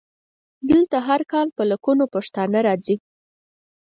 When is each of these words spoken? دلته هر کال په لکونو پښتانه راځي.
دلته 0.69 0.97
هر 1.07 1.21
کال 1.31 1.47
په 1.57 1.63
لکونو 1.71 2.03
پښتانه 2.13 2.59
راځي. 2.67 2.95